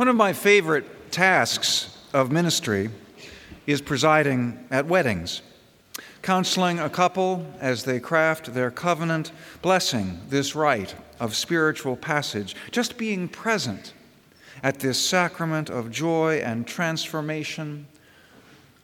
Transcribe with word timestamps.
One 0.00 0.08
of 0.08 0.16
my 0.16 0.32
favorite 0.32 1.12
tasks 1.12 1.94
of 2.14 2.32
ministry 2.32 2.88
is 3.66 3.82
presiding 3.82 4.58
at 4.70 4.86
weddings, 4.86 5.42
counseling 6.22 6.78
a 6.78 6.88
couple 6.88 7.44
as 7.60 7.84
they 7.84 8.00
craft 8.00 8.54
their 8.54 8.70
covenant, 8.70 9.30
blessing 9.60 10.18
this 10.30 10.54
rite 10.54 10.94
of 11.20 11.36
spiritual 11.36 11.96
passage, 11.96 12.56
just 12.70 12.96
being 12.96 13.28
present 13.28 13.92
at 14.62 14.80
this 14.80 14.98
sacrament 14.98 15.68
of 15.68 15.90
joy 15.90 16.36
and 16.36 16.66
transformation 16.66 17.86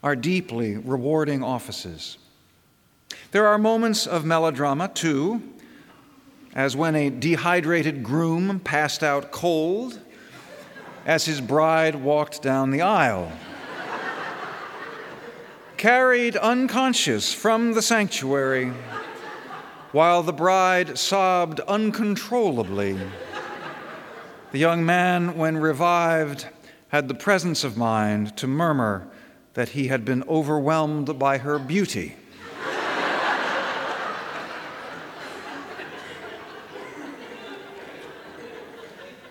are 0.03 0.17
deeply 0.17 0.77
rewarding 0.77 1.43
offices. 1.43 2.19
There 3.31 3.47
are 3.47 3.57
moments 3.57 4.07
of 4.07 4.27
melodrama, 4.27 4.89
too, 4.89 5.41
as 6.55 6.77
when 6.77 6.95
a 6.95 7.09
dehydrated 7.09 8.03
groom 8.03 8.61
passed 8.61 9.03
out 9.03 9.33
cold 9.33 9.99
as 11.07 11.25
his 11.25 11.41
bride 11.41 11.95
walked 11.95 12.43
down 12.43 12.71
the 12.73 12.83
aisle. 12.83 13.31
Carried 15.77 16.37
unconscious 16.37 17.33
from 17.33 17.75
the 17.75 17.83
sanctuary 17.83 18.73
while 19.93 20.25
the 20.25 20.33
bride 20.33 20.99
sobbed 20.99 21.61
uncontrollably. 21.61 22.99
The 24.51 24.59
young 24.59 24.85
man, 24.85 25.37
when 25.37 25.57
revived, 25.59 26.49
had 26.89 27.07
the 27.07 27.15
presence 27.15 27.63
of 27.63 27.77
mind 27.77 28.37
to 28.39 28.49
murmur 28.49 29.07
that 29.55 29.71
he 29.71 29.87
had 29.87 30.05
been 30.05 30.25
overwhelmed 30.29 31.19
by 31.19 31.39
her 31.39 31.59
beauty. 31.59 32.17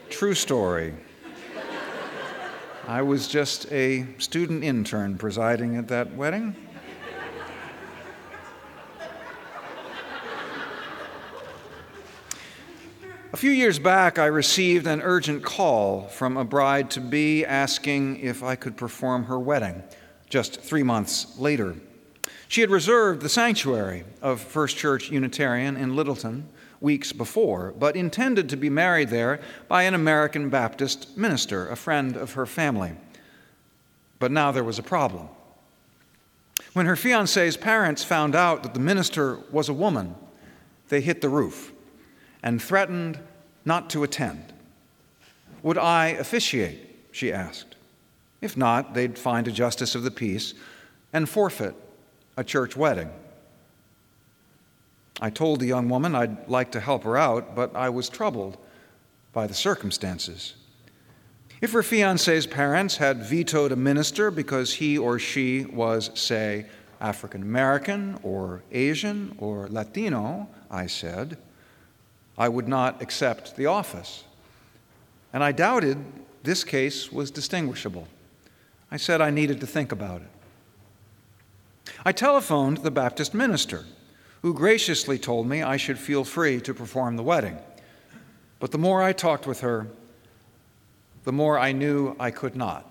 True 0.10 0.34
story. 0.34 0.94
I 2.88 3.02
was 3.02 3.28
just 3.28 3.72
a 3.72 4.06
student 4.20 4.64
intern 4.64 5.18
presiding 5.18 5.76
at 5.76 5.88
that 5.88 6.14
wedding. 6.14 6.56
A 13.34 13.38
few 13.38 13.50
years 13.50 13.80
back, 13.80 14.20
I 14.20 14.28
received 14.28 14.86
an 14.86 15.02
urgent 15.02 15.44
call 15.44 16.08
from 16.10 16.38
a 16.38 16.46
bride 16.46 16.92
to 16.92 17.02
be 17.02 17.44
asking 17.44 18.20
if 18.20 18.44
I 18.44 18.56
could 18.56 18.78
perform 18.78 19.24
her 19.24 19.40
wedding 19.40 19.82
just 20.30 20.62
three 20.62 20.84
months 20.84 21.40
later. 21.40 21.76
She 22.48 22.62
had 22.62 22.70
reserved 22.70 23.24
the 23.24 23.30
sanctuary 23.30 24.04
of 24.22 24.40
First 24.40 24.78
Church 24.78 25.10
Unitarian 25.10 25.76
in 25.76 25.96
Littleton 25.96 26.48
weeks 26.86 27.12
before, 27.12 27.74
but 27.80 27.96
intended 27.96 28.48
to 28.48 28.56
be 28.56 28.70
married 28.70 29.10
there 29.10 29.40
by 29.68 29.82
an 29.84 29.96
American 29.96 30.50
Baptist 30.50 31.18
minister, 31.18 31.68
a 31.68 31.76
friend 31.76 32.16
of 32.16 32.34
her 32.34 32.46
family. 32.46 32.94
But 34.20 34.32
now 34.32 34.52
there 34.52 34.64
was 34.64 34.78
a 34.78 34.84
problem. 34.84 35.28
When 36.74 36.86
her 36.86 36.96
fiance's 36.96 37.58
parents 37.58 38.04
found 38.04 38.36
out 38.36 38.62
that 38.62 38.76
the 38.76 38.80
minister 38.80 39.40
was 39.52 39.68
a 39.68 39.74
woman, 39.74 40.14
they 40.90 41.02
hit 41.02 41.22
the 41.22 41.30
roof 41.30 41.74
and 42.44 42.62
threatened 42.62 43.20
not 43.66 43.90
to 43.90 44.04
attend. 44.04 44.54
Would 45.64 45.80
I 45.80 46.10
officiate? 46.10 47.08
she 47.12 47.34
asked. 47.34 47.76
If 48.42 48.56
not, 48.56 48.94
they'd 48.94 49.18
find 49.18 49.48
a 49.48 49.52
justice 49.52 49.96
of 49.96 50.04
the 50.04 50.12
peace 50.12 50.54
and 51.12 51.28
forfeit 51.28 51.74
a 52.38 52.44
church 52.44 52.78
wedding. 52.78 53.10
I 55.22 55.30
told 55.30 55.60
the 55.60 55.66
young 55.66 55.88
woman 55.88 56.14
I'd 56.16 56.50
like 56.50 56.72
to 56.72 56.80
help 56.80 57.04
her 57.04 57.18
out, 57.18 57.56
but 57.56 57.76
I 57.76 57.90
was 57.90 58.10
troubled 58.10 58.58
by 59.32 59.48
the 59.48 59.54
circumstances. 59.54 60.56
If 61.62 61.72
her 61.72 61.84
fiance's 61.84 62.46
parents 62.46 62.98
had 62.98 63.24
vetoed 63.24 63.72
a 63.72 63.78
minister 63.78 64.30
because 64.30 64.74
he 64.74 64.98
or 64.98 65.20
she 65.20 65.66
was, 65.66 66.12
say, 66.16 66.66
African 67.00 67.42
American 67.42 68.20
or 68.24 68.64
Asian 68.72 69.36
or 69.38 69.68
Latino, 69.70 70.50
I 70.70 70.88
said, 70.88 71.38
I 72.38 72.50
would 72.50 72.68
not 72.68 73.02
accept 73.02 73.56
the 73.56 73.68
office. 73.68 74.26
And 75.32 75.44
I 75.44 75.52
doubted 75.52 75.98
this 76.44 76.64
case 76.64 77.12
was 77.12 77.32
distinguishable. 77.32 78.08
I 78.92 78.98
said 78.98 79.22
I 79.22 79.30
needed 79.30 79.60
to 79.62 79.68
think 79.68 79.92
about 79.92 80.22
it. 80.22 81.92
I 82.06 82.12
telephoned 82.12 82.78
the 82.78 82.92
Baptist 82.92 83.34
minister 83.34 83.86
who 84.46 84.54
graciously 84.54 85.18
told 85.18 85.48
me 85.48 85.64
I 85.64 85.76
should 85.76 85.98
feel 85.98 86.24
free 86.24 86.62
to 86.62 86.74
perform 86.76 87.16
the 87.16 87.24
wedding. 87.24 87.58
But 88.60 88.70
the 88.70 88.78
more 88.78 89.02
I 89.02 89.12
talked 89.12 89.48
with 89.48 89.62
her, 89.62 89.88
the 91.24 91.32
more 91.32 91.58
I 91.58 91.72
knew 91.72 92.16
I 92.20 92.30
could 92.30 92.56
not. 92.56 92.88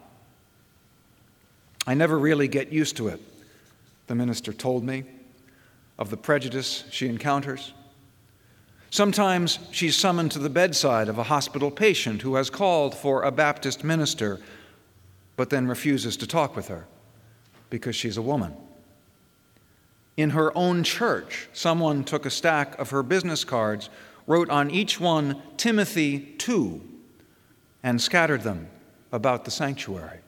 I 1.87 1.95
never 1.95 2.19
really 2.19 2.49
get 2.49 2.73
used 2.73 2.97
to 2.97 3.07
it, 3.07 3.21
the 4.09 4.17
minister 4.17 4.53
told 4.53 4.83
me, 4.83 5.05
of 5.97 6.11
the 6.11 6.17
prejudice 6.17 6.83
she 6.91 7.07
encounters. 7.07 7.73
Sometimes 8.91 9.61
she's 9.71 9.97
summoned 9.97 10.33
to 10.33 10.41
the 10.41 10.51
bedside 10.51 11.09
of 11.09 11.19
a 11.19 11.23
hospital 11.23 11.71
patient 11.71 12.23
who 12.23 12.35
has 12.35 12.51
called 12.51 12.97
for 12.97 13.23
a 13.23 13.31
Baptist 13.31 13.85
minister, 13.85 14.41
but 15.37 15.51
then 15.51 15.69
refuses 15.69 16.17
to 16.17 16.27
talk 16.27 16.57
with 16.57 16.67
her 16.67 16.87
because 17.71 17.95
she's 17.95 18.17
a 18.17 18.23
woman. 18.23 18.57
In 20.17 20.31
her 20.31 20.57
own 20.57 20.85
church, 20.85 21.49
someone 21.53 22.05
took 22.05 22.25
a 22.25 22.31
stack 22.31 22.79
of 22.79 22.91
her 22.91 23.03
business 23.03 23.45
cards, 23.45 23.91
wrote 24.27 24.49
on 24.49 24.71
each 24.71 25.01
one 25.01 25.43
Timothy 25.57 26.21
2, 26.39 26.81
and 27.83 28.01
scattered 28.01 28.43
them 28.43 28.69
about 29.11 29.45
the 29.45 29.51
sanctuary. 29.51 30.21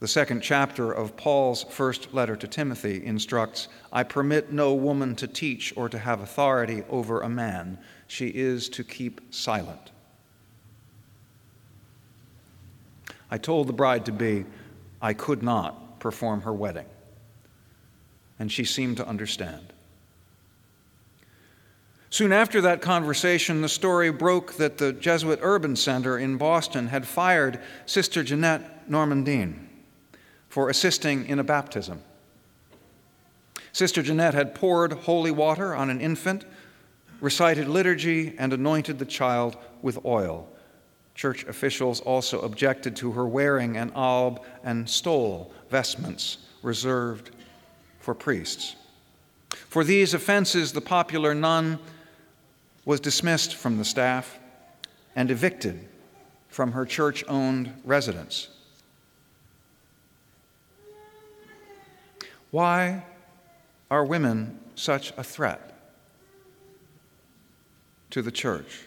The 0.00 0.08
second 0.08 0.42
chapter 0.42 0.92
of 0.92 1.16
Paul's 1.16 1.64
first 1.64 2.14
letter 2.14 2.36
to 2.36 2.46
Timothy 2.46 3.04
instructs 3.04 3.68
I 3.92 4.04
permit 4.04 4.52
no 4.52 4.74
woman 4.74 5.16
to 5.16 5.26
teach 5.26 5.72
or 5.74 5.88
to 5.88 5.98
have 5.98 6.20
authority 6.20 6.84
over 6.88 7.20
a 7.22 7.28
man. 7.28 7.78
She 8.06 8.28
is 8.28 8.68
to 8.70 8.84
keep 8.84 9.34
silent. 9.34 9.90
I 13.30 13.38
told 13.38 13.66
the 13.66 13.72
bride 13.72 14.04
to 14.06 14.12
be 14.12 14.44
I 15.02 15.14
could 15.14 15.42
not 15.42 15.98
perform 15.98 16.42
her 16.42 16.52
wedding 16.52 16.86
and 18.38 18.50
she 18.50 18.64
seemed 18.64 18.96
to 18.96 19.06
understand. 19.06 19.72
Soon 22.10 22.32
after 22.32 22.60
that 22.62 22.80
conversation, 22.80 23.60
the 23.60 23.68
story 23.68 24.10
broke 24.10 24.54
that 24.54 24.78
the 24.78 24.92
Jesuit 24.92 25.40
Urban 25.42 25.76
Center 25.76 26.18
in 26.18 26.38
Boston 26.38 26.86
had 26.88 27.06
fired 27.06 27.60
Sister 27.84 28.22
Jeanette 28.22 28.90
Normandine 28.90 29.68
for 30.48 30.70
assisting 30.70 31.26
in 31.26 31.38
a 31.38 31.44
baptism. 31.44 32.00
Sister 33.72 34.02
Jeanette 34.02 34.34
had 34.34 34.54
poured 34.54 34.92
holy 34.92 35.30
water 35.30 35.74
on 35.74 35.90
an 35.90 36.00
infant, 36.00 36.44
recited 37.20 37.68
liturgy, 37.68 38.34
and 38.38 38.52
anointed 38.52 38.98
the 38.98 39.04
child 39.04 39.58
with 39.82 40.04
oil. 40.04 40.48
Church 41.14 41.44
officials 41.44 42.00
also 42.00 42.40
objected 42.40 42.96
to 42.96 43.12
her 43.12 43.26
wearing 43.26 43.76
an 43.76 43.92
alb 43.94 44.42
and 44.64 44.88
stole 44.88 45.52
vestments 45.68 46.38
reserved 46.62 47.30
for 48.08 48.14
priests. 48.14 48.74
For 49.50 49.84
these 49.84 50.14
offenses, 50.14 50.72
the 50.72 50.80
popular 50.80 51.34
nun 51.34 51.78
was 52.86 53.00
dismissed 53.00 53.54
from 53.54 53.76
the 53.76 53.84
staff 53.84 54.38
and 55.14 55.30
evicted 55.30 55.86
from 56.48 56.72
her 56.72 56.86
church 56.86 57.22
owned 57.28 57.70
residence. 57.84 58.48
Why 62.50 63.04
are 63.90 64.06
women 64.06 64.58
such 64.74 65.12
a 65.18 65.22
threat 65.22 65.78
to 68.08 68.22
the 68.22 68.32
church? 68.32 68.84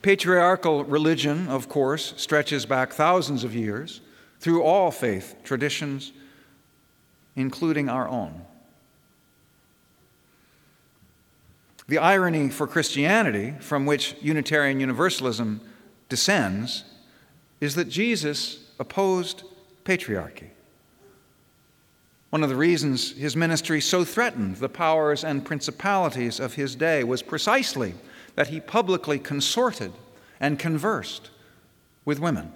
Patriarchal 0.00 0.84
religion, 0.84 1.48
of 1.48 1.68
course, 1.68 2.14
stretches 2.16 2.64
back 2.64 2.94
thousands 2.94 3.44
of 3.44 3.54
years 3.54 4.00
through 4.40 4.62
all 4.62 4.90
faith 4.90 5.36
traditions 5.44 6.12
including 7.36 7.88
our 7.88 8.08
own. 8.08 8.44
The 11.88 11.98
irony 11.98 12.48
for 12.48 12.66
Christianity, 12.66 13.54
from 13.60 13.86
which 13.86 14.14
Unitarian 14.20 14.80
Universalism 14.80 15.60
descends, 16.08 16.84
is 17.60 17.74
that 17.74 17.88
Jesus 17.88 18.70
opposed 18.78 19.42
patriarchy. 19.84 20.50
One 22.30 22.42
of 22.42 22.48
the 22.48 22.56
reasons 22.56 23.12
his 23.12 23.36
ministry 23.36 23.80
so 23.80 24.04
threatened 24.04 24.56
the 24.56 24.68
powers 24.68 25.22
and 25.22 25.44
principalities 25.44 26.40
of 26.40 26.54
his 26.54 26.74
day 26.74 27.04
was 27.04 27.20
precisely 27.20 27.94
that 28.36 28.48
he 28.48 28.58
publicly 28.58 29.18
consorted 29.18 29.92
and 30.40 30.58
conversed 30.58 31.30
with 32.06 32.18
women. 32.18 32.52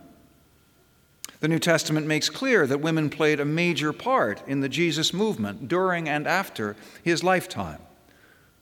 The 1.40 1.48
New 1.48 1.58
Testament 1.58 2.06
makes 2.06 2.30
clear 2.30 2.66
that 2.66 2.80
women 2.80 3.10
played 3.10 3.40
a 3.40 3.44
major 3.44 3.92
part 3.92 4.42
in 4.46 4.60
the 4.60 4.68
Jesus 4.68 5.12
movement 5.12 5.68
during 5.68 6.08
and 6.08 6.26
after 6.26 6.76
his 7.02 7.22
lifetime. 7.22 7.80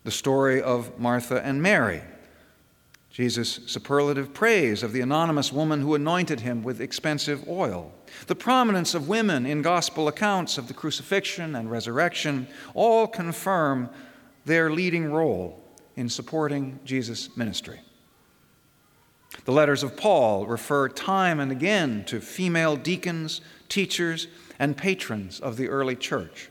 The 0.02 0.10
story 0.10 0.60
of 0.60 0.98
Martha 0.98 1.40
and 1.44 1.62
Mary, 1.62 2.02
Jesus' 3.10 3.60
superlative 3.66 4.34
praise 4.34 4.82
of 4.82 4.92
the 4.92 5.00
anonymous 5.00 5.52
woman 5.52 5.80
who 5.80 5.94
anointed 5.94 6.40
him 6.40 6.64
with 6.64 6.80
expensive 6.80 7.48
oil, 7.48 7.92
the 8.26 8.34
prominence 8.34 8.92
of 8.92 9.08
women 9.08 9.46
in 9.46 9.62
gospel 9.62 10.08
accounts 10.08 10.58
of 10.58 10.66
the 10.66 10.74
crucifixion 10.74 11.54
and 11.54 11.70
resurrection 11.70 12.48
all 12.74 13.06
confirm 13.06 13.88
their 14.44 14.68
leading 14.68 15.12
role 15.12 15.62
in 15.94 16.08
supporting 16.08 16.80
Jesus' 16.84 17.36
ministry. 17.36 17.80
The 19.44 19.52
letters 19.52 19.82
of 19.82 19.96
Paul 19.96 20.46
refer 20.46 20.88
time 20.88 21.38
and 21.38 21.52
again 21.52 22.04
to 22.06 22.20
female 22.20 22.76
deacons, 22.76 23.40
teachers, 23.68 24.26
and 24.58 24.76
patrons 24.76 25.40
of 25.40 25.56
the 25.56 25.68
early 25.68 25.96
church. 25.96 26.48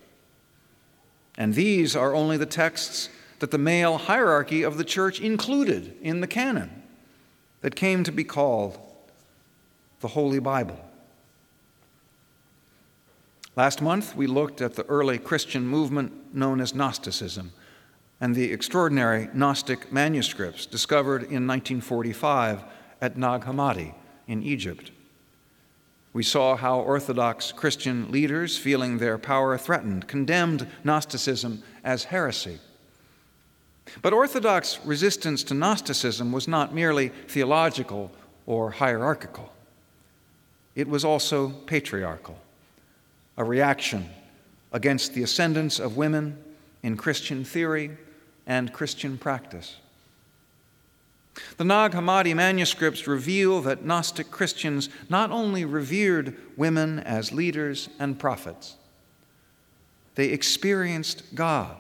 And 1.38 1.56
these 1.56 1.96
are 1.96 2.14
only 2.14 2.38
the 2.38 2.46
texts 2.46 3.10
that 3.40 3.50
the 3.50 3.58
male 3.58 3.98
hierarchy 3.98 4.62
of 4.64 4.78
the 4.78 4.84
church 4.84 5.20
included 5.20 5.96
in 6.02 6.22
the 6.22 6.28
canon 6.28 6.84
that 7.62 7.76
came 7.76 8.04
to 8.04 8.12
be 8.12 8.24
called 8.24 8.80
the 10.02 10.10
Holy 10.10 10.40
Bible. 10.40 10.80
Last 13.56 13.82
month, 13.82 14.16
we 14.16 14.28
looked 14.28 14.62
at 14.62 14.76
the 14.76 14.86
early 14.86 15.18
Christian 15.18 15.66
movement 15.66 16.36
known 16.36 16.60
as 16.60 16.76
Gnosticism 16.76 17.54
and 18.20 18.36
the 18.36 18.52
extraordinary 18.52 19.30
Gnostic 19.34 19.92
manuscripts 19.92 20.66
discovered 20.66 21.24
in 21.24 21.48
1945 21.48 22.64
at 23.04 23.18
Nag 23.18 23.42
Hammadi 23.42 23.94
in 24.28 24.42
Egypt. 24.42 24.90
We 26.14 26.24
saw 26.24 26.56
how 26.56 26.80
Orthodox 26.80 27.52
Christian 27.52 28.12
leaders, 28.12 28.58
feeling 28.58 28.98
their 28.98 29.18
power 29.18 29.58
threatened, 29.58 30.08
condemned 30.08 30.66
Gnosticism 30.84 31.62
as 31.84 32.06
heresy 32.06 32.60
but 34.02 34.14
Orthodox 34.14 34.80
resistance 34.86 35.44
to 35.46 35.54
Gnosticism 35.54 36.32
was 36.32 36.48
not 36.48 36.74
merely 36.74 37.10
theological 37.28 38.12
or 38.46 38.72
hierarchical, 38.72 39.52
it 40.76 40.88
was 40.88 41.06
also 41.06 41.50
patriarchal, 41.50 42.38
a 43.38 43.44
reaction 43.44 44.10
against 44.72 45.14
the 45.14 45.24
ascendance 45.24 45.80
of 45.80 45.98
women 45.98 46.38
in 46.82 46.98
Christian 46.98 47.44
theory 47.44 47.92
and 48.48 48.74
Christian 48.74 49.18
practice. 49.18 49.78
The 51.58 51.64
Nag 51.64 51.92
Hammadi 51.94 52.36
manuscripts 52.36 53.08
reveal 53.08 53.62
that 53.62 53.86
Gnostic 53.86 54.30
Christians 54.30 54.90
not 55.10 55.32
only 55.32 55.66
revered 55.66 56.36
women 56.58 57.00
as 57.00 57.32
leaders 57.32 57.90
and 58.00 58.20
prophets, 58.20 58.76
they 60.16 60.28
experienced 60.28 61.24
God 61.34 61.78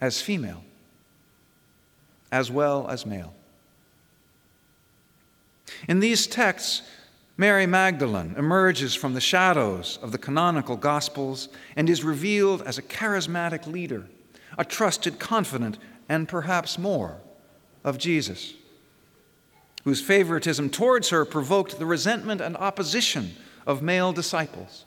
as 0.00 0.22
female 0.22 0.62
as 2.30 2.50
well 2.50 2.88
as 2.88 3.06
male. 3.06 3.34
In 5.88 6.00
these 6.00 6.26
texts, 6.26 6.82
Mary 7.36 7.66
Magdalene 7.66 8.34
emerges 8.36 8.94
from 8.94 9.14
the 9.14 9.20
shadows 9.20 9.98
of 10.02 10.12
the 10.12 10.18
canonical 10.18 10.76
Gospels 10.76 11.48
and 11.76 11.88
is 11.88 12.02
revealed 12.02 12.62
as 12.62 12.78
a 12.78 12.82
charismatic 12.82 13.66
leader, 13.66 14.06
a 14.56 14.64
trusted 14.64 15.18
confidant, 15.18 15.78
and 16.08 16.28
perhaps 16.28 16.78
more 16.78 17.20
of 17.84 17.98
Jesus, 17.98 18.54
whose 19.84 20.00
favoritism 20.00 20.70
towards 20.70 21.10
her 21.10 21.24
provoked 21.24 21.78
the 21.78 21.86
resentment 21.86 22.40
and 22.40 22.56
opposition 22.56 23.34
of 23.66 23.82
male 23.82 24.12
disciples. 24.12 24.84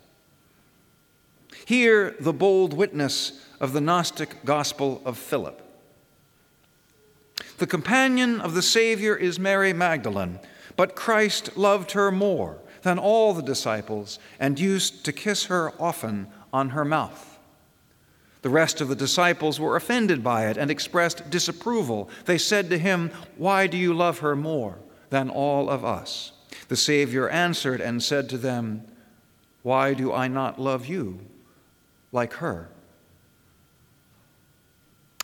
Hear 1.66 2.16
the 2.20 2.34
bold 2.34 2.74
witness 2.74 3.46
of 3.60 3.74
the 3.74 3.82
Gnostic 3.82 4.44
Gospel 4.44 5.02
of 5.06 5.18
Philip. 5.18 5.62
The 7.58 7.68
companion 7.68 8.42
of 8.42 8.56
the 8.56 8.62
Savior 8.62 9.16
is 9.16 9.38
Mary 9.38 9.72
Magdalene, 9.72 10.40
but 10.76 10.96
Christ 10.96 11.56
loved 11.56 11.92
her 11.92 12.12
more 12.12 12.58
than 12.82 12.98
all 12.98 13.34
the 13.34 13.44
disciples 13.44 14.18
and 14.40 14.60
used 14.60 15.06
to 15.06 15.14
kiss 15.14 15.46
her 15.46 15.72
often 15.80 16.28
on 16.52 16.70
her 16.70 16.84
mouth. 16.84 17.31
The 18.42 18.50
rest 18.50 18.82
of 18.82 18.88
the 18.88 18.96
disciples 18.96 19.60
were 19.60 19.76
offended 19.76 20.24
by 20.24 20.48
it 20.48 20.58
and 20.58 20.72
expressed 20.72 21.30
disapproval. 21.30 22.10
They 22.26 22.38
said 22.38 22.70
to 22.70 22.78
him, 22.78 23.12
Why 23.38 23.68
do 23.68 23.78
you 23.78 23.94
love 23.94 24.20
her 24.20 24.36
more 24.36 24.78
than 25.10 25.30
all 25.30 25.70
of 25.70 25.86
us? 25.86 26.32
The 26.68 26.76
Savior 26.76 27.30
answered 27.30 27.82
and 27.82 28.02
said 28.02 28.30
to 28.30 28.38
them, 28.38 28.84
Why 29.62 29.94
do 29.94 30.12
I 30.12 30.28
not 30.28 30.60
love 30.60 30.88
you 30.88 31.20
like 32.12 32.34
her? 32.34 32.70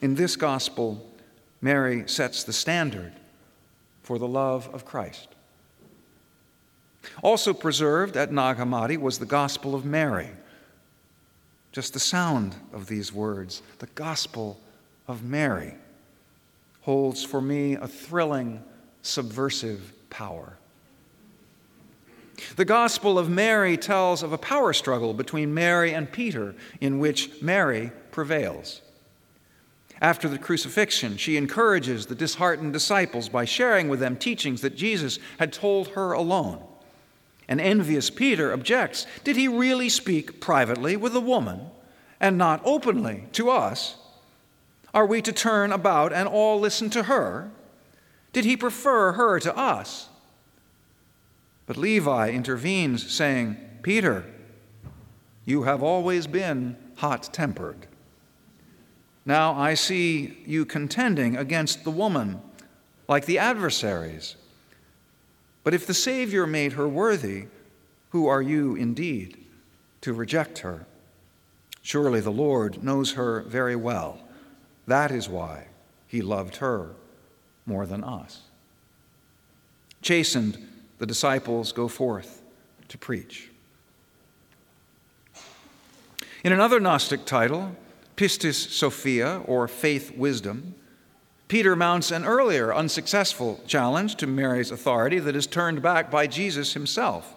In 0.01 0.13
this 0.13 0.35
gospel, 0.35 1.09
Mary 1.59 2.03
sets 2.07 2.43
the 2.43 2.53
standard 2.53 3.13
for 4.03 4.19
the 4.19 4.27
love 4.27 4.69
of 4.73 4.85
Christ. 4.85 5.29
Also 7.23 7.53
preserved 7.53 8.15
at 8.15 8.31
Nag 8.31 8.57
Hammadi 8.57 8.97
was 8.97 9.17
the 9.17 9.25
Gospel 9.25 9.73
of 9.73 9.85
Mary. 9.85 10.29
Just 11.77 11.93
the 11.93 11.99
sound 11.99 12.55
of 12.73 12.87
these 12.87 13.13
words, 13.13 13.61
the 13.77 13.85
Gospel 13.93 14.59
of 15.07 15.23
Mary, 15.23 15.75
holds 16.81 17.23
for 17.23 17.39
me 17.39 17.75
a 17.75 17.87
thrilling, 17.87 18.63
subversive 19.03 19.93
power. 20.09 20.57
The 22.55 22.65
Gospel 22.65 23.19
of 23.19 23.29
Mary 23.29 23.77
tells 23.77 24.23
of 24.23 24.33
a 24.33 24.39
power 24.39 24.73
struggle 24.73 25.13
between 25.13 25.53
Mary 25.53 25.93
and 25.93 26.11
Peter 26.11 26.55
in 26.81 26.97
which 26.97 27.43
Mary 27.43 27.91
prevails. 28.09 28.81
After 30.01 30.27
the 30.27 30.39
crucifixion, 30.39 31.15
she 31.15 31.37
encourages 31.37 32.07
the 32.07 32.15
disheartened 32.15 32.73
disciples 32.73 33.29
by 33.29 33.45
sharing 33.45 33.87
with 33.87 33.99
them 33.99 34.17
teachings 34.17 34.61
that 34.61 34.75
Jesus 34.75 35.19
had 35.37 35.53
told 35.53 35.89
her 35.89 36.13
alone. 36.13 36.63
An 37.47 37.59
envious 37.59 38.09
Peter 38.09 38.51
objects 38.51 39.07
Did 39.23 39.35
he 39.35 39.47
really 39.47 39.89
speak 39.89 40.41
privately 40.41 40.97
with 40.97 41.15
a 41.15 41.21
woman 41.21 41.61
and 42.19 42.37
not 42.37 42.61
openly 42.65 43.25
to 43.33 43.49
us? 43.49 43.95
Are 44.93 45.05
we 45.05 45.21
to 45.21 45.31
turn 45.31 45.71
about 45.71 46.11
and 46.11 46.27
all 46.27 46.59
listen 46.59 46.89
to 46.91 47.03
her? 47.03 47.51
Did 48.33 48.45
he 48.45 48.57
prefer 48.57 49.13
her 49.13 49.39
to 49.39 49.55
us? 49.55 50.09
But 51.65 51.77
Levi 51.77 52.29
intervenes, 52.29 53.11
saying, 53.11 53.57
Peter, 53.81 54.25
you 55.45 55.63
have 55.63 55.83
always 55.83 56.27
been 56.27 56.77
hot 56.95 57.29
tempered. 57.31 57.87
Now 59.25 59.53
I 59.53 59.73
see 59.73 60.37
you 60.45 60.65
contending 60.65 61.35
against 61.35 61.83
the 61.83 61.91
woman, 61.91 62.41
like 63.07 63.25
the 63.25 63.39
adversaries. 63.39 64.35
But 65.67 65.73
if 65.73 65.85
the 65.85 65.93
Savior 65.93 66.47
made 66.47 66.71
her 66.71 66.87
worthy, 66.87 67.47
who 68.11 68.25
are 68.25 68.41
you 68.41 68.77
indeed 68.77 69.35
to 69.99 70.13
reject 70.13 70.59
her? 70.59 70.85
Surely 71.81 72.21
the 72.21 72.31
Lord 72.31 72.81
knows 72.81 73.11
her 73.15 73.41
very 73.41 73.75
well. 73.75 74.17
That 74.87 75.11
is 75.11 75.27
why 75.27 75.67
he 76.07 76.21
loved 76.21 76.55
her 76.63 76.91
more 77.65 77.85
than 77.85 78.01
us. 78.01 78.43
Chastened, 80.01 80.57
the 80.99 81.05
disciples 81.05 81.73
go 81.73 81.89
forth 81.89 82.41
to 82.87 82.97
preach. 82.97 83.49
In 86.45 86.53
another 86.53 86.79
Gnostic 86.79 87.25
title, 87.25 87.75
Pistis 88.15 88.69
Sophia, 88.71 89.41
or 89.45 89.67
faith 89.67 90.15
wisdom, 90.15 90.75
Peter 91.47 91.75
mounts 91.75 92.11
an 92.11 92.25
earlier 92.25 92.73
unsuccessful 92.73 93.61
challenge 93.65 94.15
to 94.15 94.27
Mary's 94.27 94.71
authority 94.71 95.19
that 95.19 95.35
is 95.35 95.47
turned 95.47 95.81
back 95.81 96.11
by 96.11 96.27
Jesus 96.27 96.73
himself. 96.73 97.35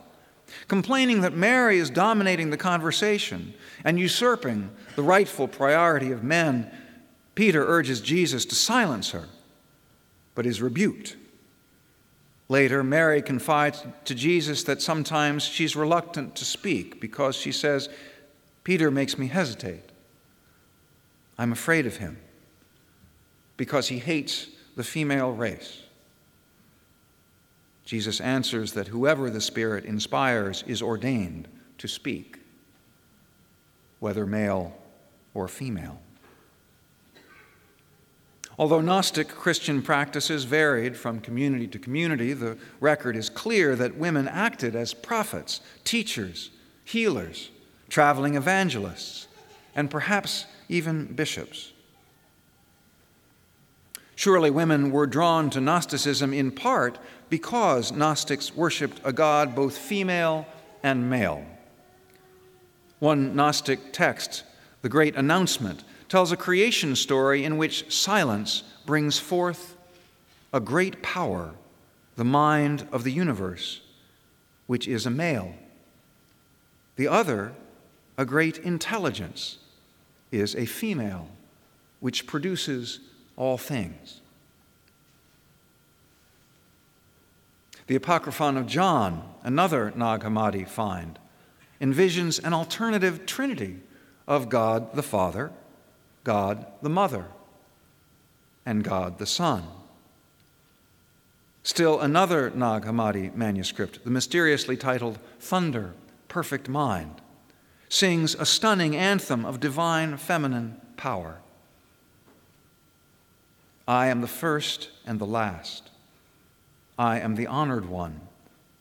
Complaining 0.66 1.20
that 1.20 1.32
Mary 1.32 1.78
is 1.78 1.90
dominating 1.90 2.50
the 2.50 2.56
conversation 2.56 3.54
and 3.84 4.00
usurping 4.00 4.70
the 4.96 5.02
rightful 5.02 5.46
priority 5.46 6.10
of 6.10 6.24
men, 6.24 6.68
Peter 7.36 7.64
urges 7.64 8.00
Jesus 8.00 8.44
to 8.46 8.56
silence 8.56 9.12
her, 9.12 9.28
but 10.34 10.44
is 10.44 10.60
rebuked. 10.60 11.16
Later, 12.48 12.82
Mary 12.82 13.22
confides 13.22 13.86
to 14.06 14.14
Jesus 14.14 14.64
that 14.64 14.82
sometimes 14.82 15.44
she's 15.44 15.76
reluctant 15.76 16.34
to 16.34 16.44
speak 16.44 17.00
because 17.00 17.36
she 17.36 17.52
says, 17.52 17.88
Peter 18.64 18.90
makes 18.90 19.16
me 19.16 19.28
hesitate. 19.28 19.84
I'm 21.38 21.52
afraid 21.52 21.86
of 21.86 21.98
him 21.98 22.18
because 23.60 23.88
he 23.88 23.98
hates 23.98 24.46
the 24.74 24.82
female 24.82 25.32
race. 25.32 25.82
Jesus 27.84 28.18
answers 28.18 28.72
that 28.72 28.88
whoever 28.88 29.28
the 29.28 29.42
Spirit 29.42 29.84
inspires 29.84 30.64
is 30.66 30.80
ordained 30.80 31.46
to 31.76 31.86
speak, 31.86 32.38
whether 33.98 34.24
male 34.24 34.74
or 35.34 35.46
female. 35.46 36.00
Although 38.58 38.80
Gnostic 38.80 39.28
Christian 39.28 39.82
practices 39.82 40.44
varied 40.44 40.96
from 40.96 41.20
community 41.20 41.66
to 41.66 41.78
community, 41.78 42.32
the 42.32 42.56
record 42.80 43.14
is 43.14 43.28
clear 43.28 43.76
that 43.76 43.94
women 43.94 44.26
acted 44.26 44.74
as 44.74 44.94
prophets, 44.94 45.60
teachers, 45.84 46.48
healers, 46.82 47.50
traveling 47.90 48.36
evangelists, 48.36 49.28
and 49.74 49.90
perhaps 49.90 50.46
even 50.70 51.12
bishops. 51.12 51.74
Surely 54.20 54.50
women 54.50 54.90
were 54.90 55.06
drawn 55.06 55.48
to 55.48 55.62
Gnosticism 55.62 56.34
in 56.34 56.50
part 56.50 56.98
because 57.30 57.90
Gnostics 57.90 58.54
worshiped 58.54 59.00
a 59.02 59.14
God 59.14 59.54
both 59.54 59.78
female 59.78 60.46
and 60.82 61.08
male. 61.08 61.42
One 62.98 63.34
Gnostic 63.34 63.94
text, 63.94 64.42
the 64.82 64.90
Great 64.90 65.16
Announcement, 65.16 65.84
tells 66.10 66.32
a 66.32 66.36
creation 66.36 66.94
story 66.96 67.44
in 67.44 67.56
which 67.56 67.90
silence 67.90 68.62
brings 68.84 69.18
forth 69.18 69.74
a 70.52 70.60
great 70.60 71.00
power, 71.00 71.52
the 72.16 72.22
mind 72.22 72.86
of 72.92 73.04
the 73.04 73.12
universe, 73.12 73.80
which 74.66 74.86
is 74.86 75.06
a 75.06 75.10
male. 75.10 75.54
The 76.96 77.08
other, 77.08 77.54
a 78.18 78.26
great 78.26 78.58
intelligence, 78.58 79.56
is 80.30 80.54
a 80.56 80.66
female, 80.66 81.30
which 82.00 82.26
produces 82.26 83.00
all 83.36 83.58
things. 83.58 84.20
The 87.86 87.96
Apocryphon 87.96 88.56
of 88.56 88.66
John, 88.66 89.34
another 89.42 89.92
Nag 89.96 90.20
Hammadi 90.20 90.68
find, 90.68 91.18
envisions 91.80 92.42
an 92.44 92.52
alternative 92.52 93.26
trinity 93.26 93.80
of 94.28 94.48
God 94.48 94.94
the 94.94 95.02
Father, 95.02 95.50
God 96.22 96.66
the 96.82 96.88
Mother, 96.88 97.26
and 98.64 98.84
God 98.84 99.18
the 99.18 99.26
Son. 99.26 99.64
Still 101.62 102.00
another 102.00 102.50
Nag 102.50 102.84
Hammadi 102.84 103.34
manuscript, 103.34 104.04
the 104.04 104.10
mysteriously 104.10 104.76
titled 104.76 105.18
Thunder, 105.40 105.94
Perfect 106.28 106.68
Mind, 106.68 107.20
sings 107.88 108.34
a 108.36 108.46
stunning 108.46 108.94
anthem 108.94 109.44
of 109.44 109.58
divine 109.58 110.16
feminine 110.16 110.80
power. 110.96 111.40
I 113.90 114.06
am 114.06 114.20
the 114.20 114.28
first 114.28 114.88
and 115.04 115.18
the 115.18 115.26
last. 115.26 115.90
I 116.96 117.18
am 117.18 117.34
the 117.34 117.48
honored 117.48 117.88
one 117.88 118.20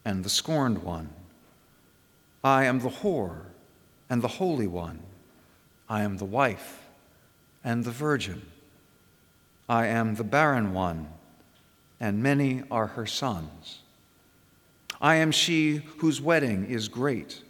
and 0.05 0.23
the 0.23 0.29
scorned 0.29 0.83
one. 0.83 1.09
I 2.43 2.65
am 2.65 2.81
the 2.81 2.89
whore 2.89 3.39
and 4.07 4.21
the 4.21 4.27
holy 4.27 4.67
one. 4.67 4.99
I 5.89 6.03
am 6.03 6.17
the 6.17 6.25
wife 6.25 6.83
and 7.63 7.85
the 7.85 7.91
virgin. 7.91 8.43
I 9.67 9.87
am 9.87 10.13
the 10.13 10.23
barren 10.23 10.73
one, 10.73 11.07
and 11.99 12.21
many 12.21 12.61
are 12.69 12.85
her 12.85 13.07
sons. 13.07 13.79
I 15.01 15.15
am 15.15 15.31
she 15.31 15.77
whose 15.97 16.21
wedding 16.21 16.67
is 16.67 16.87
great, 16.87 17.41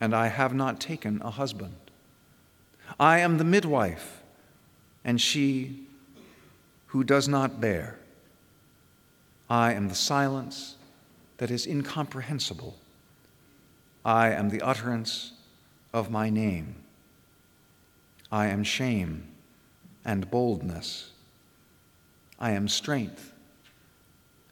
and 0.00 0.14
I 0.14 0.28
have 0.28 0.54
not 0.54 0.78
taken 0.78 1.20
a 1.22 1.30
husband. 1.30 1.74
I 3.00 3.18
am 3.18 3.38
the 3.38 3.44
midwife, 3.44 4.22
and 5.04 5.20
she 5.20 5.88
who 6.90 7.04
does 7.04 7.28
not 7.28 7.60
bear. 7.60 7.96
I 9.48 9.74
am 9.74 9.88
the 9.88 9.94
silence 9.94 10.74
that 11.36 11.50
is 11.50 11.66
incomprehensible. 11.66 12.76
I 14.04 14.30
am 14.30 14.50
the 14.50 14.60
utterance 14.60 15.32
of 15.92 16.10
my 16.10 16.30
name. 16.30 16.74
I 18.32 18.48
am 18.48 18.64
shame 18.64 19.28
and 20.04 20.30
boldness. 20.30 21.12
I 22.40 22.52
am 22.52 22.66
strength 22.66 23.32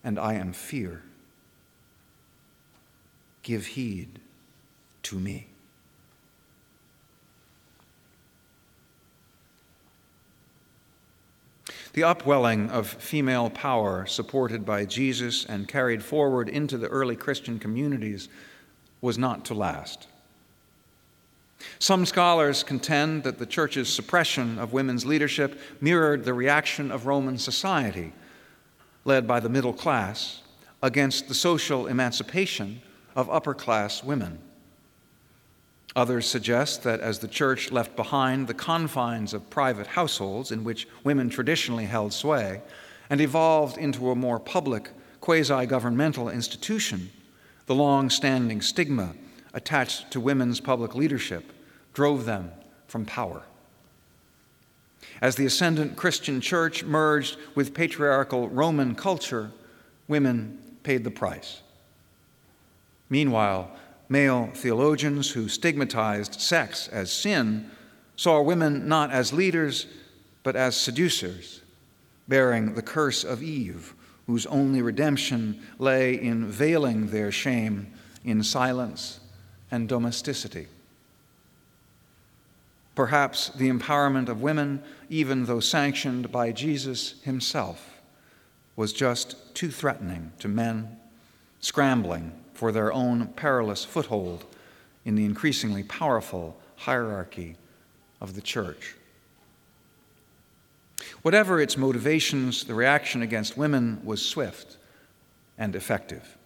and 0.05 0.17
I 0.17 0.35
am 0.35 0.53
fear. 0.53 1.03
Give 3.43 3.67
heed 3.67 4.21
to 5.05 5.19
me. 5.19 5.49
The 11.99 12.05
upwelling 12.05 12.71
of 12.71 12.87
female 12.87 13.51
power, 13.51 14.07
supported 14.07 14.65
by 14.65 14.85
Jesus 14.85 15.45
and 15.45 15.67
carried 15.67 16.01
forward 16.01 16.49
into 16.49 16.79
the 16.79 16.87
early 16.87 17.17
Christian 17.17 17.59
communities, 17.59 18.29
was 19.01 19.19
not 19.19 19.45
to 19.47 19.55
last. 19.55 20.07
Some 21.81 22.07
scholars 22.07 22.63
contend 22.63 23.25
that 23.25 23.41
the 23.41 23.47
church's 23.47 23.93
suppression 23.93 24.61
of 24.61 24.73
women's 24.73 25.07
leadership 25.07 25.59
mirrored 25.81 26.23
the 26.23 26.35
reaction 26.35 26.93
of 26.93 27.07
Roman 27.07 27.37
society, 27.37 28.13
led 29.05 29.27
by 29.27 29.41
the 29.41 29.49
middle 29.49 29.73
class, 29.73 30.43
against 30.81 31.27
the 31.27 31.35
social 31.35 31.89
emancipation 31.89 32.81
of 33.17 33.29
upper 33.29 33.55
class 33.55 34.05
women. 34.05 34.39
Others 35.97 36.27
suggest 36.27 36.83
that 36.83 37.01
as 37.01 37.19
the 37.19 37.29
church 37.29 37.73
left 37.73 37.97
behind 37.97 38.47
the 38.47 38.55
confines 38.55 39.33
of 39.33 39.51
private 39.51 39.87
households 39.87 40.53
in 40.53 40.63
which 40.65 40.87
women 41.03 41.31
traditionally 41.31 41.87
held 41.87 42.13
sway 42.13 42.61
and 43.11 43.21
evolved 43.21 43.79
into 43.79 44.11
a 44.11 44.15
more 44.15 44.39
public, 44.39 44.91
quasi 45.21 45.67
governmental 45.67 46.29
institution, 46.29 47.11
the 47.67 47.75
long 47.75 48.11
standing 48.11 48.61
stigma 48.61 49.15
attached 49.55 50.11
to 50.11 50.21
women's 50.21 50.61
public 50.61 50.95
leadership 50.95 51.53
drove 51.95 52.25
them 52.27 52.51
from 52.87 53.05
power. 53.05 53.43
As 55.21 55.37
the 55.37 55.47
ascendant 55.47 55.97
Christian 55.97 56.41
church 56.41 56.85
merged 56.85 57.37
with 57.55 57.75
patriarchal 57.75 58.49
Roman 58.49 58.95
culture, 58.95 59.51
women 60.07 60.59
paid 60.83 61.03
the 61.03 61.11
price. 61.11 61.63
Meanwhile, 63.11 63.71
Male 64.09 64.51
theologians 64.55 65.31
who 65.31 65.49
stigmatized 65.49 66.41
sex 66.41 66.89
as 66.89 67.13
sin 67.13 67.71
saw 68.17 68.41
women 68.41 68.89
not 68.89 69.11
as 69.11 69.33
leaders, 69.33 69.87
but 70.43 70.57
as 70.57 70.77
seducers, 70.77 71.61
bearing 72.27 72.75
the 72.75 72.83
curse 72.83 73.23
of 73.23 73.43
Eve, 73.43 73.95
whose 74.27 74.47
only 74.47 74.83
redemption 74.83 75.61
lay 75.79 76.15
in 76.15 76.47
veiling 76.47 77.09
their 77.09 77.31
shame 77.31 77.93
in 78.25 78.43
silence 78.43 79.21
and 79.71 79.89
domesticity. 79.89 80.67
Perhaps 82.95 83.51
the 83.51 83.71
empowerment 83.71 84.29
of 84.29 84.43
women, 84.43 84.83
even 85.09 85.45
though 85.45 85.61
sanctioned 85.61 86.33
by 86.33 86.51
Jesus 86.51 87.21
himself, 87.23 88.01
was 88.75 88.93
just 88.93 89.55
too 89.55 89.71
threatening 89.71 90.33
to 90.39 90.49
men 90.49 90.97
scrambling 91.61 92.33
for 92.59 92.73
their 92.73 92.93
own 92.93 93.29
perilous 93.37 93.85
foothold 93.85 94.45
in 95.05 95.15
the 95.15 95.25
increasingly 95.25 95.85
powerful 95.85 96.59
hierarchy 96.75 97.55
of 98.21 98.35
the 98.35 98.41
church. 98.41 98.97
Whatever 101.23 101.61
its 101.61 101.77
motivations, 101.77 102.65
the 102.65 102.75
reaction 102.75 103.23
against 103.23 103.57
women 103.57 104.01
was 104.03 104.21
swift 104.27 104.77
and 105.57 105.77
effective. 105.77 106.37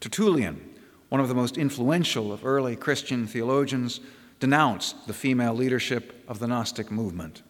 Tertullian, 0.00 0.60
one 1.08 1.20
of 1.20 1.28
the 1.28 1.36
most 1.36 1.56
influential 1.56 2.32
of 2.32 2.44
early 2.44 2.74
Christian 2.74 3.28
theologians, 3.28 4.00
denounced 4.40 5.06
the 5.06 5.14
female 5.14 5.54
leadership 5.54 6.24
of 6.26 6.40
the 6.40 6.48
Gnostic 6.48 6.90
movement. 6.90 7.42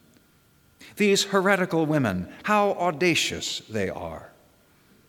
These 0.97 1.25
heretical 1.25 1.87
women, 1.87 2.31
how 2.43 2.73
audacious 2.73 3.61
they 3.61 3.89
are! 3.89 4.29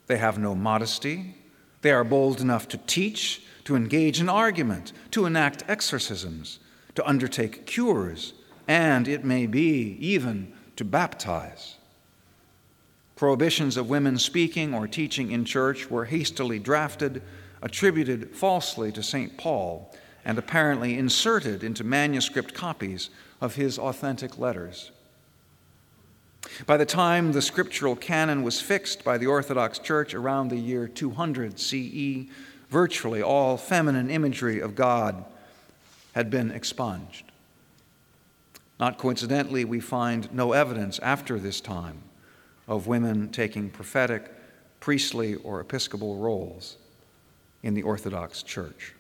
They 0.08 0.18
have 0.18 0.38
no 0.38 0.56
modesty, 0.56 1.36
they 1.84 1.92
are 1.92 2.04
bold 2.04 2.42
enough 2.42 2.68
to 2.70 2.78
teach, 2.78 3.44
to 3.66 3.76
engage 3.76 4.20
in 4.20 4.28
argument, 4.28 4.92
to 5.12 5.26
enact 5.26 5.64
exorcisms, 5.68 6.60
to 6.96 7.08
undertake 7.08 7.66
cures, 7.66 8.34
and, 8.68 9.08
it 9.08 9.24
may 9.24 9.46
be, 9.46 9.98
even 10.00 10.52
to 10.76 10.84
baptize. 10.84 11.76
Prohibitions 13.16 13.78
of 13.78 13.90
women 13.90 14.18
speaking 14.18 14.74
or 14.74 14.88
teaching 14.88 15.32
in 15.32 15.46
church 15.46 15.90
were 15.90 16.06
hastily 16.06 16.58
drafted, 16.58 17.22
attributed 17.62 18.36
falsely 18.36 18.92
to 18.92 19.04
St. 19.04 19.38
Paul, 19.38 19.94
and 20.26 20.38
apparently 20.38 20.98
inserted 20.98 21.64
into 21.64 21.84
manuscript 21.84 22.54
copies 22.54 23.10
of 23.42 23.56
his 23.56 23.78
authentic 23.78 24.40
letters. 24.40 24.92
By 26.66 26.78
the 26.78 26.86
time 26.86 27.32
the 27.32 27.42
scriptural 27.42 27.96
canon 27.96 28.44
was 28.44 28.62
fixed 28.62 29.04
by 29.04 29.18
the 29.18 29.26
Orthodox 29.26 29.80
Church 29.80 30.14
around 30.14 30.50
the 30.50 30.58
year 30.58 30.88
200 30.88 31.60
CE, 31.60 32.30
virtually 32.70 33.22
all 33.22 33.58
feminine 33.58 34.10
imagery 34.10 34.60
of 34.60 34.76
God 34.76 35.26
had 36.14 36.30
been 36.30 36.52
expunged. 36.52 37.26
Not 38.80 38.98
coincidentally, 38.98 39.66
we 39.66 39.80
find 39.80 40.32
no 40.34 40.52
evidence 40.52 41.00
after 41.00 41.40
this 41.40 41.60
time 41.60 42.02
of 42.68 42.88
women 42.88 43.30
taking 43.30 43.70
prophetic, 43.70 44.32
priestly, 44.80 45.36
or 45.36 45.60
episcopal 45.60 46.18
roles 46.18 46.78
in 47.64 47.74
the 47.74 47.84
Orthodox 47.84 48.44
Church. 48.44 48.94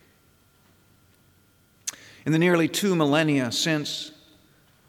In 2.26 2.32
the 2.32 2.40
nearly 2.40 2.68
two 2.68 2.96
millennia 2.96 3.52
since, 3.52 4.12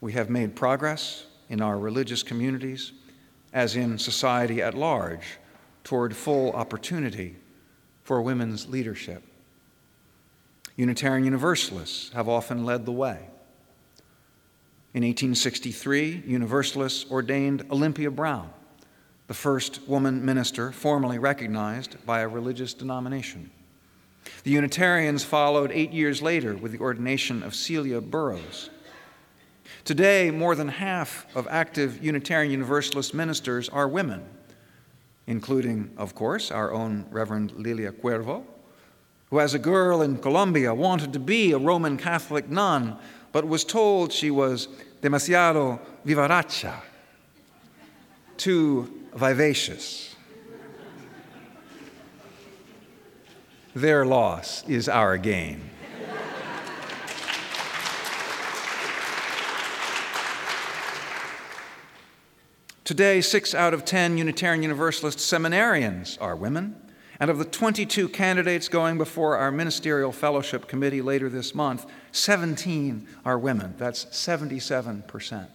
we 0.01 0.13
have 0.13 0.31
made 0.31 0.55
progress 0.55 1.27
in 1.49 1.61
our 1.61 1.79
religious 1.79 2.23
communities, 2.23 2.93
as 3.53 3.77
in 3.77 3.99
society 3.99 4.63
at 4.63 4.75
large, 4.75 5.39
toward 5.85 6.17
full 6.17 6.53
opportunity 6.53 7.37
for 8.03 8.21
women's 8.23 8.69
leadership. 8.69 9.23
Unitarian 10.77 11.25
Universalists 11.25 12.11
have 12.13 12.29
often 12.29 12.65
led 12.65 12.85
the 12.85 12.93
way. 12.93 13.29
In 14.93 15.03
1863, 15.03 16.23
Universalists 16.27 17.11
ordained 17.11 17.65
Olympia 17.71 18.11
Brown, 18.11 18.51
the 19.27 19.35
first 19.35 19.81
woman 19.89 20.25
minister 20.25 20.73
formally 20.73 21.19
recognized 21.19 21.97
by 22.07 22.21
a 22.21 22.29
religious 22.29 22.75
denomination. 22.75 23.51
The 24.45 24.51
Unitarians 24.51 25.25
followed 25.25 25.71
eight 25.73 25.93
years 25.93 26.23
later 26.23 26.55
with 26.55 26.73
the 26.73 26.79
ordination 26.79 27.43
of 27.43 27.55
Celia 27.55 28.01
Burrows. 28.01 28.71
Today, 29.85 30.31
more 30.31 30.55
than 30.55 30.69
half 30.69 31.27
of 31.37 31.47
active 31.51 32.03
Unitarian 32.03 32.51
Universalist 32.51 33.13
ministers 33.13 33.69
are 33.69 33.87
women, 33.87 34.25
including, 35.27 35.91
of 35.99 36.15
course, 36.15 36.51
our 36.51 36.73
own 36.73 37.05
Reverend 37.11 37.53
Lilia 37.53 37.93
Cuervo, 37.93 38.45
who, 39.29 39.41
as 39.41 39.53
a 39.53 39.59
girl 39.59 40.01
in 40.01 40.17
Colombia, 40.17 40.73
wanted 40.73 41.13
to 41.13 41.19
be 41.19 41.53
a 41.53 41.59
Roman 41.59 41.99
Catholic 41.99 42.49
nun, 42.49 42.97
but 43.31 43.47
was 43.47 43.63
told 43.63 44.11
she 44.11 44.31
was 44.31 44.69
demasiado 45.03 45.79
vivaracha, 46.07 46.81
too 48.39 48.91
vivacious. 49.15 50.17
Their 53.75 54.07
loss 54.07 54.67
is 54.67 54.89
our 54.89 55.19
gain. 55.19 55.61
Today, 62.85 63.23
six 63.23 63.55
out 63.55 63.73
of 63.73 63.87
ten 63.87 64.19
Unitarian 64.19 64.63
Universalist 64.63 65.17
seminarians 65.17 66.21
are 66.21 66.37
women, 66.37 66.77
and 67.19 67.31
of 67.31 67.39
the 67.39 67.47
22 67.47 68.11
candidates 68.11 68.69
going 68.69 68.99
before 68.99 69.39
our 69.39 69.51
ministerial 69.51 70.13
fellowship 70.13 70.69
committee 70.69 71.01
later 71.01 71.31
this 71.31 71.55
month, 71.55 71.87
17 72.13 73.09
are 73.25 73.39
women. 73.39 73.75
That's 73.79 74.05
77%. 74.07 75.49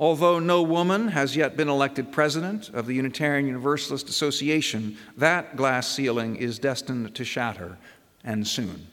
Although 0.00 0.38
no 0.38 0.62
woman 0.62 1.08
has 1.08 1.36
yet 1.36 1.54
been 1.54 1.68
elected 1.68 2.10
president 2.10 2.70
of 2.70 2.86
the 2.86 2.94
Unitarian 2.94 3.46
Universalist 3.46 4.08
Association, 4.08 4.96
that 5.18 5.54
glass 5.54 5.86
ceiling 5.86 6.36
is 6.36 6.58
destined 6.58 7.14
to 7.14 7.24
shatter, 7.26 7.76
and 8.24 8.48
soon. 8.48 8.86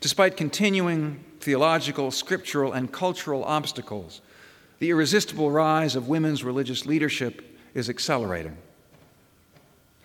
Despite 0.00 0.36
continuing 0.36 1.24
theological, 1.40 2.10
scriptural, 2.10 2.72
and 2.72 2.90
cultural 2.92 3.44
obstacles, 3.44 4.20
the 4.78 4.90
irresistible 4.90 5.50
rise 5.50 5.96
of 5.96 6.08
women's 6.08 6.44
religious 6.44 6.86
leadership 6.86 7.58
is 7.74 7.88
accelerating. 7.88 8.56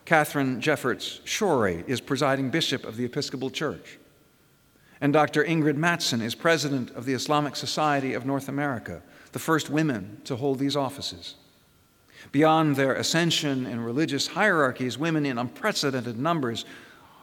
Katharine 0.06 0.60
Jefferts 0.60 1.22
Schori 1.26 1.88
is 1.88 2.02
presiding 2.02 2.50
bishop 2.50 2.84
of 2.84 2.98
the 2.98 3.06
Episcopal 3.06 3.50
Church, 3.50 4.00
and 5.02 5.14
Dr. 5.14 5.44
Ingrid 5.44 5.78
Mattson 5.78 6.22
is 6.22 6.36
president 6.36 6.92
of 6.92 7.06
the 7.06 7.14
Islamic 7.14 7.56
Society 7.56 8.14
of 8.14 8.26
North 8.26 8.50
America, 8.50 9.02
the 9.32 9.40
first 9.40 9.70
women 9.70 10.20
to 10.26 10.36
hold 10.36 10.60
these 10.60 10.76
offices. 10.76 11.36
Beyond 12.32 12.76
their 12.76 12.94
ascension 12.94 13.66
in 13.66 13.80
religious 13.80 14.28
hierarchies, 14.28 14.98
women 14.98 15.26
in 15.26 15.38
unprecedented 15.38 16.18
numbers 16.18 16.66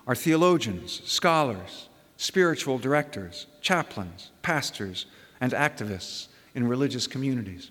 are 0.06 0.14
theologians, 0.14 1.02
scholars, 1.04 1.88
spiritual 2.16 2.78
directors, 2.78 3.46
chaplains, 3.61 4.30
pastors, 4.42 5.06
and 5.40 5.52
activists 5.52 6.28
in 6.54 6.66
religious 6.66 7.06
communities. 7.06 7.70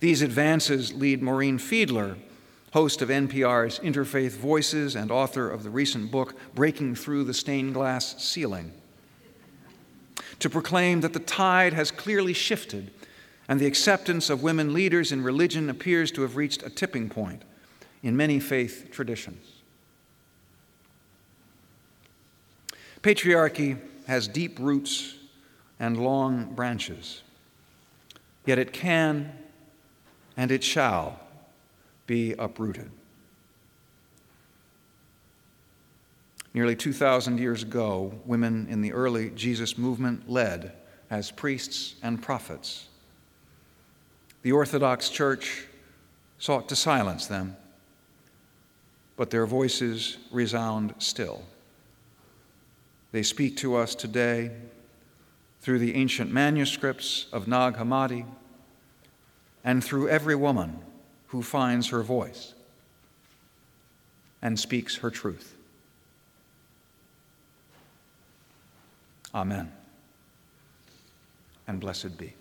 These 0.00 0.22
advances 0.22 0.92
lead 0.92 1.22
Maureen 1.22 1.58
Fiedler, 1.58 2.16
host 2.72 3.02
of 3.02 3.08
NPR's 3.08 3.78
Interfaith 3.78 4.32
Voices 4.32 4.94
and 4.94 5.10
author 5.10 5.48
of 5.48 5.62
the 5.62 5.70
recent 5.70 6.10
book 6.10 6.34
Breaking 6.54 6.94
Through 6.94 7.24
the 7.24 7.34
Stained 7.34 7.74
Glass 7.74 8.22
Ceiling, 8.22 8.72
to 10.38 10.50
proclaim 10.50 11.00
that 11.00 11.12
the 11.12 11.20
tide 11.20 11.72
has 11.72 11.90
clearly 11.90 12.32
shifted 12.32 12.90
and 13.48 13.60
the 13.60 13.66
acceptance 13.66 14.30
of 14.30 14.42
women 14.42 14.72
leaders 14.72 15.12
in 15.12 15.22
religion 15.22 15.68
appears 15.68 16.10
to 16.12 16.22
have 16.22 16.36
reached 16.36 16.62
a 16.62 16.70
tipping 16.70 17.08
point 17.08 17.42
in 18.02 18.16
many 18.16 18.40
faith 18.40 18.88
traditions. 18.90 19.51
Patriarchy 23.02 23.78
has 24.06 24.28
deep 24.28 24.58
roots 24.58 25.16
and 25.80 25.98
long 25.98 26.54
branches, 26.54 27.22
yet 28.46 28.58
it 28.58 28.72
can 28.72 29.32
and 30.36 30.50
it 30.50 30.62
shall 30.62 31.18
be 32.06 32.32
uprooted. 32.38 32.90
Nearly 36.54 36.76
2,000 36.76 37.38
years 37.38 37.62
ago, 37.62 38.14
women 38.26 38.66
in 38.68 38.82
the 38.82 38.92
early 38.92 39.30
Jesus 39.30 39.78
movement 39.78 40.30
led 40.30 40.72
as 41.10 41.30
priests 41.30 41.94
and 42.02 42.22
prophets. 42.22 42.88
The 44.42 44.52
Orthodox 44.52 45.08
Church 45.08 45.66
sought 46.38 46.68
to 46.68 46.76
silence 46.76 47.26
them, 47.26 47.56
but 49.16 49.30
their 49.30 49.46
voices 49.46 50.18
resound 50.30 50.94
still. 50.98 51.42
They 53.12 53.22
speak 53.22 53.56
to 53.58 53.76
us 53.76 53.94
today 53.94 54.50
through 55.60 55.78
the 55.78 55.94
ancient 55.94 56.32
manuscripts 56.32 57.26
of 57.32 57.46
Nag 57.46 57.76
Hammadi 57.76 58.26
and 59.62 59.84
through 59.84 60.08
every 60.08 60.34
woman 60.34 60.80
who 61.28 61.42
finds 61.42 61.88
her 61.88 62.02
voice 62.02 62.54
and 64.40 64.58
speaks 64.58 64.96
her 64.96 65.10
truth. 65.10 65.54
Amen. 69.34 69.72
And 71.68 71.80
blessed 71.80 72.18
be. 72.18 72.34